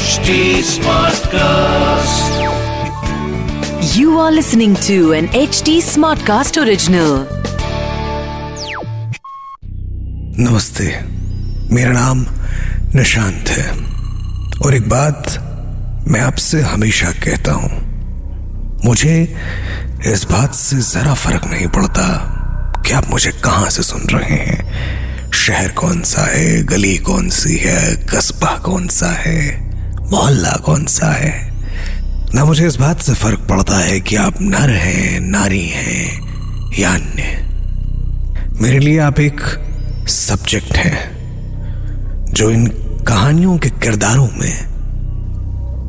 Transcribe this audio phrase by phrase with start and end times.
[0.00, 0.30] HD
[0.66, 2.30] Smartcast.
[3.96, 7.12] You are listening to an HD Smartcast original.
[10.46, 10.86] नमस्ते
[11.74, 12.24] मेरा नाम
[12.94, 13.68] निशांत है
[14.64, 15.38] और एक बात
[16.08, 17.70] मैं आपसे हमेशा कहता हूँ
[18.84, 19.16] मुझे
[20.12, 22.06] इस बात से जरा फ़र्क नहीं पड़ता
[22.86, 24.60] कि आप मुझे कहाँ से सुन रहे हैं
[25.46, 27.80] शहर कौन सा है गली कौन सी है
[28.14, 29.40] कस्बा कौन सा है
[30.12, 31.52] मोहल्ला कौन सा है।
[32.34, 36.20] ना मुझे इस बात से फ़र्क पड़ता है कि आप नर हैं, नारी हैं
[36.78, 37.48] या अन्य।
[38.60, 39.40] मेरे लिए आप एक
[40.08, 41.10] सब्जेक्ट हैं,
[42.32, 42.66] जो इन
[43.06, 44.66] कहानियों के किरदारों में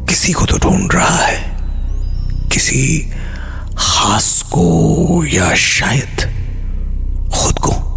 [0.05, 1.57] किसी को तो ढूंढ रहा है।
[2.49, 3.11] किसी
[3.77, 6.31] खास को या शायद
[7.33, 7.91] खुद को।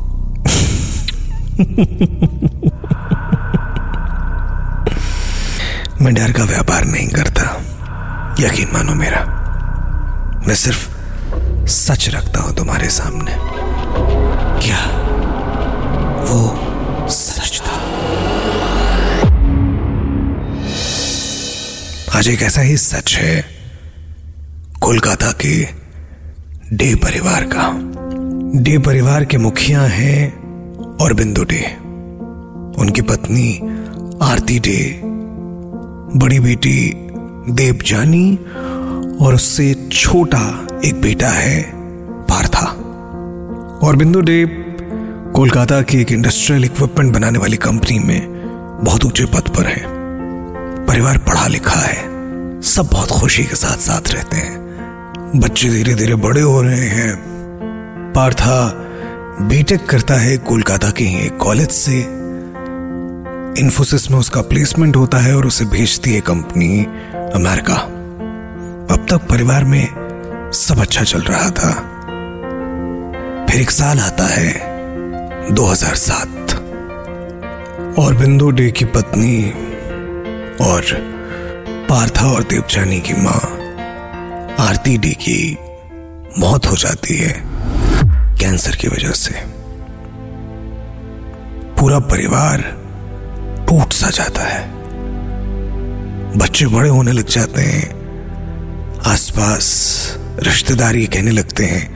[6.04, 7.42] मैं डर का व्यापार नहीं करता।
[8.40, 9.20] यकीन मानो मेरा।
[10.48, 10.88] मैं सिर्फ़
[11.66, 13.36] सच रखता हूँ तुम्हारे सामने।
[14.66, 14.80] क्या
[16.24, 17.76] वो सच था?
[22.18, 23.44] आज एक ऐसा ही सच है,
[24.80, 25.68] कोलकाता के
[26.72, 27.70] डे परिवार का।
[28.60, 30.30] डे परिवार के मुखिया हैं
[30.96, 31.76] और बिंदु डे।
[32.82, 33.58] उनकी पत्नी
[34.22, 35.13] आरती डे
[36.16, 36.92] बड़ी बेटी
[37.52, 38.36] देवजानी
[39.20, 41.72] और उससे छोटा एक बेटा है
[42.24, 42.66] पार्था।
[43.86, 44.46] और बिंदु डे
[45.34, 48.20] कोलकाता की एक इंडस्ट्रियल इक्विपमेंट बनाने वाली कंपनी में
[48.84, 49.84] बहुत ऊँचे पद पर है।
[50.86, 51.96] परिवार पढ़ा लिखा है।
[52.62, 54.58] सब बहुत खुशी के साथ साथ रहते हैं।
[55.36, 57.16] बच्चे धीरे धीरे बड़े हो रहे हैं।
[58.16, 58.80] पार्था
[59.40, 62.23] बीटेक करता है कोलकाता के ही एक कॉलेज से।
[63.58, 66.84] इन्फोसिस में उसका प्लेसमेंट होता है और उसे भेजती है कंपनी
[67.34, 67.74] अमेरिका।
[68.94, 69.88] अब तक परिवार में
[70.54, 71.72] सब अच्छा चल रहा था।
[73.46, 74.52] फिर एक साल आता है
[75.54, 76.54] 2007
[77.98, 79.50] और बिंदु डे की पत्नी
[80.64, 80.82] और
[81.88, 83.40] पार्था और देवजानी की माँ
[84.68, 85.58] आरती डे की
[86.38, 87.42] मौत हो जाती है
[88.38, 89.34] कैंसर की वजह से।
[91.80, 92.83] पूरा परिवार
[93.74, 94.72] टूट सा जाता है।
[96.38, 97.90] बच्चे बड़े होने लग जाते हैं।
[99.06, 99.64] आसपास
[100.42, 101.94] रिश्तेदारी कहने लगते हैं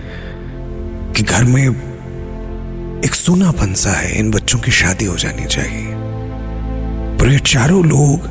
[1.12, 1.68] कि घर में
[3.04, 5.86] एक सूनापन सा है, इन बच्चों की शादी हो जानी चाहिए।
[7.16, 8.30] पर ये चारों लोग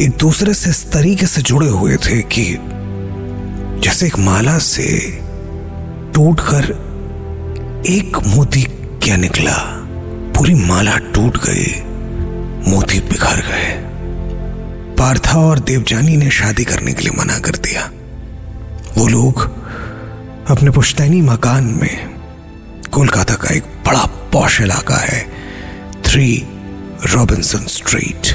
[0.00, 2.58] एक दूसरे से इस तरीके से जुड़े हुए थे कि
[3.80, 5.18] जैसे एक माला से
[6.14, 6.64] टूटकर
[7.86, 8.62] एक मोती
[9.02, 9.56] क्या निकला।
[10.36, 11.87] पूरी माला टूट गई।
[12.68, 13.68] मोती बिखर गए।
[14.96, 17.90] पार्था और देवजानी ने शादी करने के लिए मना कर दिया।
[18.96, 19.42] वो लोग
[20.50, 22.18] अपने पुश्तैनी मकान में
[22.92, 25.20] कोलकाता का एक बड़ा पौश इलाका है,
[26.04, 26.46] थ्री
[27.14, 28.34] रॉबिन्सन स्ट्रीट।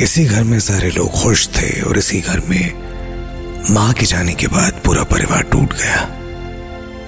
[0.00, 2.72] इसी घर में सारे लोग खुश थे और इसी घर में
[3.70, 6.08] माँ के जाने के बाद पूरा परिवार टूट गया।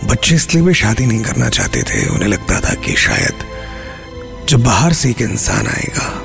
[0.05, 3.45] बच्चे इसलिए भी शादी नहीं करना चाहते थे, उन्हें लगता था कि शायद
[4.51, 6.23] जब बाहर से एक इंसान आएगा,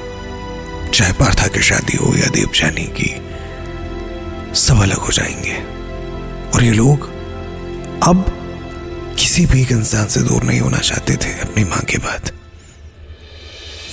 [0.89, 3.21] चाहे पार्था की शादी हो या देवजानी की,
[4.59, 5.53] सब अलग हो जाएँगे।
[6.49, 7.09] और ये लोग
[8.03, 8.25] अब
[9.19, 12.31] किसी भी एक इंसान से दूर नहीं होना चाहते थे अपनी माँ के बाद।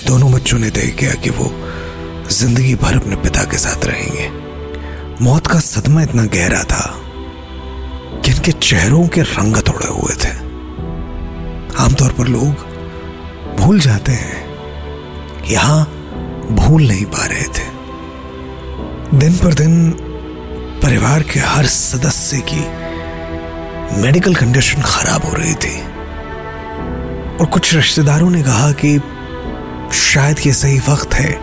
[0.06, 1.54] दोनों बच्चों ने तय किया कि वो
[2.30, 4.28] ज़िंदगी भर अपने पिता के साथ रहेंगे।
[5.24, 7.00] मौत का सदमा इतना गहरा था
[8.24, 10.36] कि इनके चेहरों के रंग थोड़े हुए थे।
[11.82, 12.71] आमतौर पर लोग
[13.62, 14.46] भूल जाते हैं।
[15.44, 15.84] यहाँ
[16.50, 17.64] भूल नहीं पा रहे थे।
[19.18, 19.90] दिन पर दिन
[20.82, 22.60] परिवार के हर सदस्य की
[24.02, 25.80] मेडिकल कंडीशन खराब हो रही थी।
[27.36, 28.98] और कुछ रिश्तेदारों ने कहा कि
[29.92, 31.38] शायद ये सही वक्त है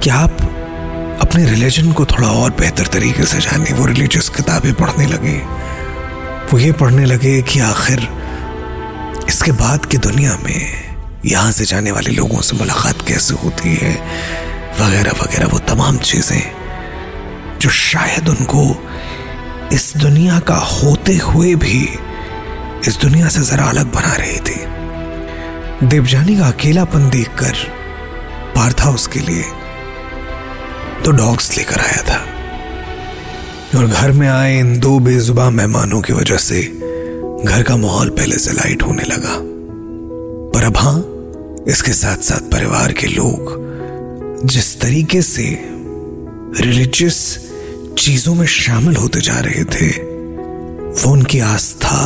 [0.00, 0.36] कि आप
[1.22, 5.38] अपने रिलीजन को थोड़ा और बेहतर तरीके से जाने। वो रिलीजियस किताबें पढ़ने लगे।
[6.52, 8.08] वो ये पढ़ने लगे कि आखिर
[9.28, 10.81] इसके बाद की दुनिया में
[11.24, 13.94] यहाँ से जाने वाले लोगों से मुलाकात कैसे होती है?
[14.80, 18.64] वगैरह वगैरह, वो तमाम चीज़ें जो शायद उनको
[19.72, 21.82] इस दुनिया का होते हुए भी
[22.88, 27.52] इस दुनिया से जरा अलग बना रही थी। देवजानी का अकेलापन देखकर
[28.56, 29.44] पार्था उसके लिए
[31.04, 32.18] तो डॉग्स लेकर आया था।
[33.78, 36.62] और घर में आए इन दो बेजुबा मेहमानों की वजह से
[37.44, 39.38] घर का माहौल पहले से लाइट होने लगा।
[40.52, 40.98] पर अब हाँ
[41.68, 43.62] इसके साथ साथ परिवार के लोग
[44.44, 45.58] जिस तरीके से
[46.60, 47.48] रिलीजियस
[47.98, 49.88] चीज़ों में शामिल होते जा रहे थे,
[50.92, 52.04] वो उनकी आस्था,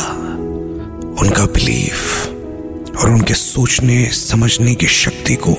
[1.21, 2.27] उनका बिलीफ
[2.97, 5.51] और उनके सोचने, समझने की शक्ति को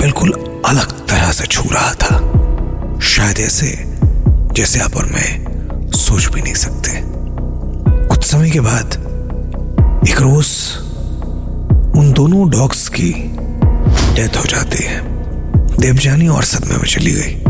[0.00, 0.32] बिल्कुल
[0.66, 2.18] अलग तरह से छू रहा था।
[3.00, 3.84] शायद ऐसे,
[4.52, 5.44] जैसे आप और मैं
[5.90, 6.90] सोच भी नहीं सकते।
[8.08, 8.94] कुछ समय के बाद
[10.08, 10.46] एक रोज
[12.14, 13.12] दोनों डॉग्स की
[14.14, 15.00] डेथ हो जाती है।
[15.80, 17.42] देवजानी और सदमे में चली गई।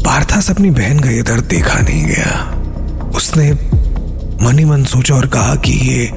[0.00, 2.54] पार्थास अपनी बहन का ये दर्द देखा नहीं गया।
[3.16, 3.52] उसने
[4.46, 6.10] मनी मन सोचा और कहा कि ये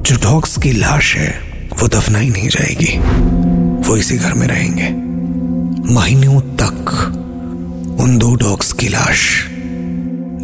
[0.00, 1.40] जो डॉग्स की लाश है,
[1.80, 2.98] वो दफनाई नहीं जाएगी।
[3.88, 4.90] वो इसी घर में रहेंगे।
[5.94, 6.90] महीनों तक
[8.00, 9.46] उन दो डॉग्स की लाश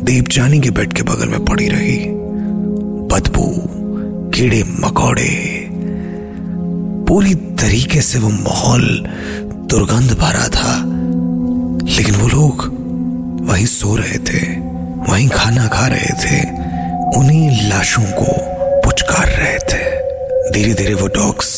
[0.02, 2.06] देवजानी के बेड के बगल में पड़ी रही।
[3.14, 3.54] बदबू,
[4.30, 5.59] कीड़े, मकोड़े
[7.10, 8.82] पूरी तरीके से वो माहौल
[9.70, 10.74] दुर्गंध भरा था।
[11.86, 12.62] लेकिन वो लोग
[13.50, 14.40] वहीं सो रहे थे,
[15.10, 16.38] वहीं खाना खा रहे थे,
[17.18, 18.26] उन्हीं लाशों को
[18.80, 19.82] पुचकार रहे थे।
[20.50, 21.50] धीरे धीरे वो डॉग्स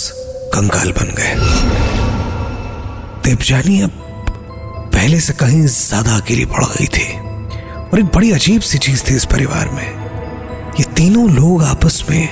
[0.54, 1.34] कंकाल बन गए।
[3.25, 4.00] देवजानी अब
[4.94, 7.06] पहले से कहीं ज़्यादा अकेली पड़ गई थी।
[7.93, 9.87] और एक बड़ी अजीब सी चीज़ थी इस परिवार में।
[10.81, 12.28] ये तीनों लोग आपस में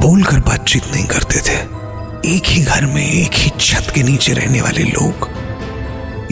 [0.00, 1.75] बोलकर बातचीत नहीं करते थे।
[2.26, 5.28] एक ही घर में, एक ही छत के नीचे रहने वाले लोग।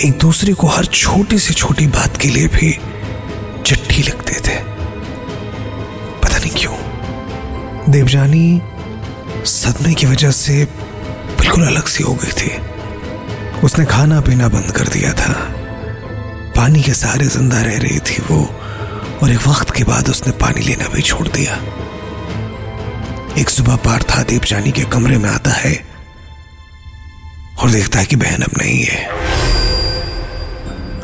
[0.05, 2.73] एक दूसरे को हर छोटी से छोटी बात के लिए भी
[3.67, 4.57] चिट्ठी लिखते थे।
[6.21, 6.75] पता नहीं क्यों।
[7.93, 8.61] देवजानी
[9.45, 10.65] सदमे की वजह से
[11.41, 12.51] बिल्कुल अलग सी हो गई थी।
[13.61, 15.33] उसने खाना पीना बंद कर दिया था।
[16.57, 18.43] पानी के सहारे ज़िंदा रह रही थी वो,
[19.23, 21.57] और एक वक्त के बाद उसने पानी लेना भी छोड़ दिया।
[23.39, 25.85] एक सुबह पार्था देवजानी के कमरे में आता है
[27.59, 29.09] और देखता है कि बहन अब नहीं है।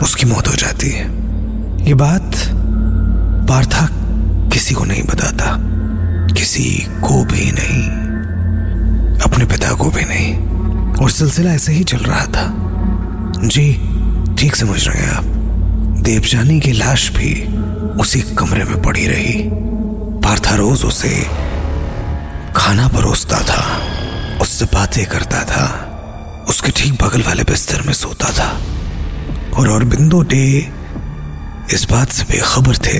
[0.03, 1.05] उसकी मौत हो जाती है।
[1.89, 2.33] ये बात
[3.49, 3.89] पार्था
[4.49, 5.57] किसी को नहीं बताता।
[6.35, 7.89] किसी को भी नहीं।
[9.21, 10.37] अपने पिता को भी नहीं।
[10.97, 12.55] और सिलसिला ऐसे ही चल रहा था।
[13.47, 13.73] जी,
[14.39, 15.25] ठीक समझ रहे हैं आप।
[16.03, 17.43] देवजानी की लाश भी
[18.01, 19.51] उसी कमरे में पड़ी रही।
[20.25, 21.27] पार्था रोज उसे
[22.61, 23.63] खाना परोसता था,
[24.43, 25.87] उससे बातें करता था,
[26.49, 28.63] उसके ठीक बगल वाले बिस्तर में सोता था।
[29.57, 30.73] और और बिंदु डे
[31.75, 32.99] इस बात से बेखबर थे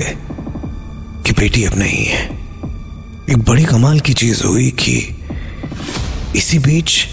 [1.23, 2.25] कि बेटी अब नहीं है।
[3.29, 5.25] एक बड़ी कमाल की चीज़ हुई कि
[6.35, 7.03] इसी बीच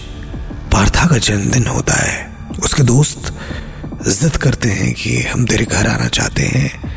[0.72, 3.38] पार्था का जन्मदिन होता है। उसके दोस्त
[4.08, 6.96] जिद करते हैं कि हम तेरे घर आना चाहते हैं,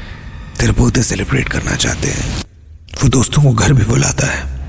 [0.59, 2.43] तेरे बर्थडे सेलिब्रेट करना चाहते हैं।
[3.03, 4.60] वो दोस्तों को घर भी बुलाता है।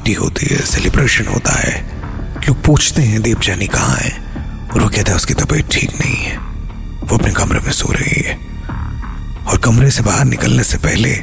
[0.00, 1.72] पार्टी होती है सेलिब्रेशन होता है।
[2.48, 4.10] लोग पूछते हैं देवजानी कहाँ है?
[4.72, 6.36] और वो कहता है, उसकी तबीयत ठीक नहीं है।
[7.04, 8.36] वो अपने कमरे में सो रही है।
[9.46, 11.20] और कमरे से बाहर निकलने से पहले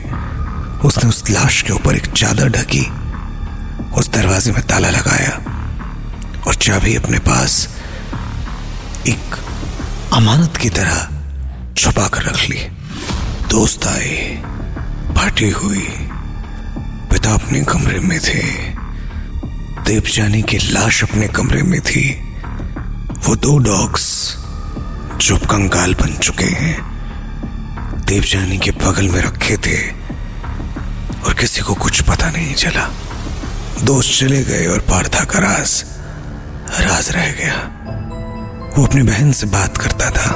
[0.87, 2.85] उसने उस लाश के ऊपर एक चादर ढकी,
[3.95, 5.33] उस दरवाजे में ताला लगाया
[6.47, 7.77] और चाबी अपने पास
[9.07, 9.37] एक
[10.13, 11.09] अमानत की तरह
[11.77, 12.59] छुपा कर रख ली।
[13.49, 14.43] दोस्त आए,
[15.15, 16.09] पार्टी हुई।
[17.27, 18.41] पिता अपने कमरे में थे।
[19.83, 22.03] देवजानी की लाश अपने कमरे में थी।
[23.25, 24.05] वो दो डॉग्स
[25.21, 26.75] जो कंकाल बन चुके हैं।
[28.05, 29.77] देवजानी के बगल में रखे थे
[31.25, 32.87] और किसी को कुछ पता नहीं चला।
[33.83, 35.83] दोस्त चले गए और पार्था का राज
[36.79, 37.57] राज रह गया।
[38.77, 40.31] वो अपनी बहन से बात करता था,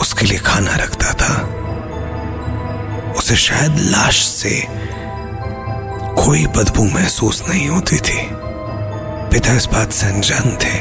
[0.00, 1.34] उसके लिए खाना रखता था।
[3.12, 4.56] उसे शायद लाश से
[6.18, 8.18] कोई बदबू महसूस नहीं होती थी।
[9.32, 10.78] पिता इस बात से अनजान थे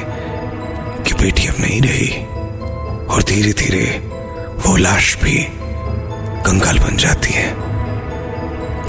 [1.03, 2.09] कि बेटी अब नहीं रही
[3.05, 3.85] और धीरे धीरे
[4.65, 5.37] वो लाश भी
[6.45, 7.47] कंगाल बन जाती है।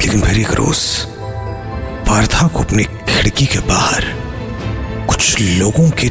[0.00, 0.78] लेकिन फिर एक रोज
[2.08, 4.04] पार्था को अपनी खिड़की के बाहर
[5.08, 6.10] कुछ लोगों के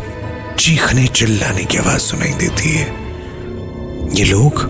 [0.59, 2.85] चीखने चिल्लाने की आवाज़ सुनाई देती है।
[4.13, 4.63] ये लोग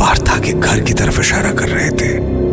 [0.00, 2.43] पार्था के घर की तरफ़ इशारा कर रहे थे।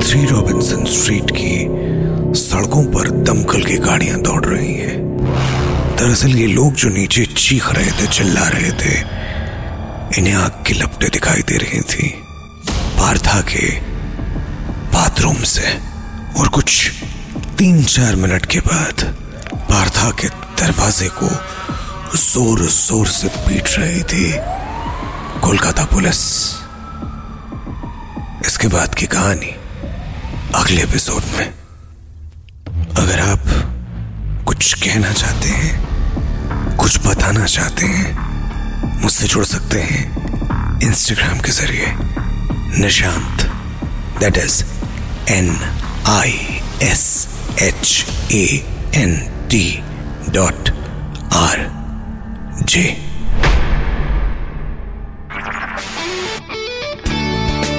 [0.00, 4.96] थ्री रॉबिन्सन स्ट्रीट की सड़कों पर दमकल की गाड़ियाँ दौड़ रही हैं।
[5.96, 8.94] दरअसल ये लोग जो नीचे चीख रहे थे, चिल्ला रहे थे,
[10.18, 12.08] इन्हें आग की लपटें दिखाई दे रही थी।
[12.98, 13.68] पार्था के
[14.92, 15.74] बाथरूम से
[16.40, 16.90] और कुछ
[17.58, 19.04] तीन चार मिनट के बाद
[19.70, 20.28] पार्था के
[20.62, 21.28] दरवाजे को
[22.16, 24.32] ज़ोर ज़ोर से पीट रही थी
[25.40, 26.20] कोलकाता पुलिस।
[28.46, 29.54] इसके बाद की कहानी
[30.54, 31.46] अगले एपिसोड में।
[32.96, 33.42] अगर आप
[34.46, 41.86] कुछ कहना चाहते हैं, कुछ बताना चाहते हैं, मुझसे जुड़ सकते हैं इंस्टाग्राम के ज़रिए।
[42.82, 43.42] Nishant
[44.20, 44.62] that is
[45.30, 45.50] N
[46.06, 47.28] I S
[47.62, 48.44] H A
[48.94, 49.16] N
[49.50, 49.82] T
[50.30, 50.70] dot
[51.32, 51.66] R
[52.62, 53.07] J